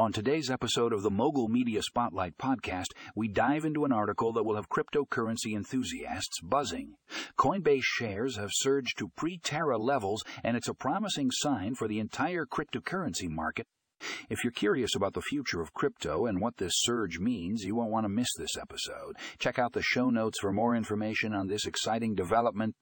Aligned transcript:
On 0.00 0.12
today's 0.12 0.50
episode 0.50 0.94
of 0.94 1.02
the 1.02 1.10
Mogul 1.10 1.48
Media 1.48 1.82
Spotlight 1.82 2.38
podcast, 2.38 2.94
we 3.14 3.28
dive 3.28 3.66
into 3.66 3.84
an 3.84 3.92
article 3.92 4.32
that 4.32 4.44
will 4.44 4.56
have 4.56 4.70
cryptocurrency 4.70 5.54
enthusiasts 5.54 6.40
buzzing. 6.40 6.94
Coinbase 7.38 7.82
shares 7.82 8.38
have 8.38 8.48
surged 8.50 8.96
to 8.96 9.10
pre 9.14 9.36
Terra 9.36 9.76
levels, 9.76 10.24
and 10.42 10.56
it's 10.56 10.68
a 10.68 10.74
promising 10.74 11.30
sign 11.30 11.74
for 11.74 11.86
the 11.86 11.98
entire 11.98 12.46
cryptocurrency 12.46 13.28
market. 13.28 13.66
If 14.30 14.42
you're 14.42 14.52
curious 14.52 14.94
about 14.96 15.12
the 15.12 15.20
future 15.20 15.60
of 15.60 15.74
crypto 15.74 16.24
and 16.24 16.40
what 16.40 16.56
this 16.56 16.72
surge 16.76 17.18
means, 17.18 17.64
you 17.64 17.74
won't 17.74 17.92
want 17.92 18.04
to 18.04 18.08
miss 18.08 18.30
this 18.38 18.56
episode. 18.56 19.18
Check 19.38 19.58
out 19.58 19.74
the 19.74 19.82
show 19.82 20.08
notes 20.08 20.38
for 20.40 20.50
more 20.50 20.74
information 20.74 21.34
on 21.34 21.48
this 21.48 21.66
exciting 21.66 22.14
development 22.14 22.74